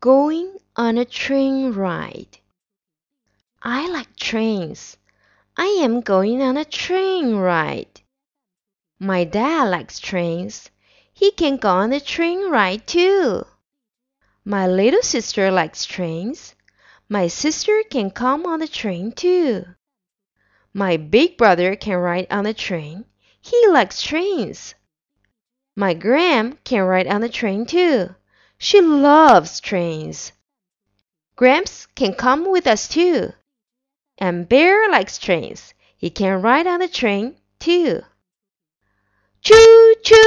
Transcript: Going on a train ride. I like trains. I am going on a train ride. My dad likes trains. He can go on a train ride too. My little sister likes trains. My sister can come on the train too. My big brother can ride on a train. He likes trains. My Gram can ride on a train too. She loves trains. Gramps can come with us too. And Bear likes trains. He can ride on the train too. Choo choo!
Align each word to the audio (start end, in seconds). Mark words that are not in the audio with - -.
Going 0.00 0.56
on 0.76 0.96
a 0.96 1.04
train 1.04 1.72
ride. 1.72 2.38
I 3.62 3.86
like 3.86 4.16
trains. 4.16 4.96
I 5.58 5.66
am 5.82 6.00
going 6.00 6.40
on 6.40 6.56
a 6.56 6.64
train 6.64 7.36
ride. 7.36 8.00
My 8.98 9.24
dad 9.24 9.64
likes 9.64 9.98
trains. 9.98 10.70
He 11.12 11.32
can 11.32 11.58
go 11.58 11.68
on 11.68 11.92
a 11.92 12.00
train 12.00 12.48
ride 12.48 12.86
too. 12.86 13.44
My 14.42 14.66
little 14.66 15.02
sister 15.02 15.50
likes 15.50 15.84
trains. 15.84 16.54
My 17.10 17.26
sister 17.26 17.82
can 17.90 18.10
come 18.10 18.46
on 18.46 18.60
the 18.60 18.68
train 18.68 19.12
too. 19.12 19.66
My 20.72 20.96
big 20.96 21.36
brother 21.36 21.76
can 21.76 21.98
ride 21.98 22.26
on 22.30 22.46
a 22.46 22.54
train. 22.54 23.04
He 23.38 23.68
likes 23.68 24.00
trains. 24.00 24.74
My 25.76 25.92
Gram 25.92 26.56
can 26.64 26.84
ride 26.84 27.06
on 27.06 27.22
a 27.22 27.28
train 27.28 27.66
too. 27.66 28.14
She 28.62 28.82
loves 28.82 29.58
trains. 29.58 30.32
Gramps 31.34 31.86
can 31.94 32.12
come 32.12 32.50
with 32.50 32.66
us 32.66 32.88
too. 32.88 33.32
And 34.18 34.46
Bear 34.46 34.90
likes 34.90 35.16
trains. 35.16 35.72
He 35.96 36.10
can 36.10 36.42
ride 36.42 36.66
on 36.66 36.80
the 36.80 36.88
train 36.88 37.36
too. 37.58 38.02
Choo 39.40 39.94
choo! 40.04 40.19